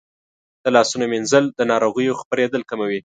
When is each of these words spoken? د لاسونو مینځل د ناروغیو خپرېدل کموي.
د 0.63 0.65
لاسونو 0.75 1.05
مینځل 1.13 1.45
د 1.57 1.59
ناروغیو 1.71 2.19
خپرېدل 2.21 2.61
کموي. 2.69 2.99